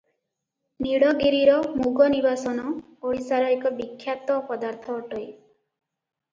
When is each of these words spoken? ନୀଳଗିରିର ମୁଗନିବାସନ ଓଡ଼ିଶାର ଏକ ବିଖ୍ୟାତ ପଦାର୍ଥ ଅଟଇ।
ନୀଳଗିରିର 0.85 1.57
ମୁଗନିବାସନ 1.83 2.65
ଓଡ଼ିଶାର 3.11 3.53
ଏକ 3.59 3.75
ବିଖ୍ୟାତ 3.85 4.41
ପଦାର୍ଥ 4.51 4.99
ଅଟଇ। 5.01 5.31